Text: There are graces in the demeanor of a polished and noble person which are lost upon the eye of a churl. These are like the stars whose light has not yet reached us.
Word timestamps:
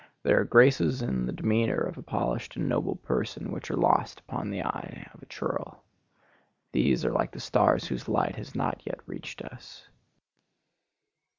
There 0.23 0.41
are 0.41 0.45
graces 0.45 1.03
in 1.03 1.27
the 1.27 1.31
demeanor 1.31 1.77
of 1.79 1.95
a 1.95 2.01
polished 2.01 2.55
and 2.55 2.67
noble 2.67 2.95
person 2.95 3.51
which 3.51 3.69
are 3.69 3.77
lost 3.77 4.19
upon 4.21 4.49
the 4.49 4.63
eye 4.63 5.07
of 5.13 5.21
a 5.21 5.27
churl. 5.27 5.83
These 6.71 7.05
are 7.05 7.11
like 7.13 7.29
the 7.33 7.39
stars 7.39 7.85
whose 7.85 8.09
light 8.09 8.33
has 8.35 8.55
not 8.55 8.81
yet 8.83 9.01
reached 9.07 9.43
us. 9.43 9.89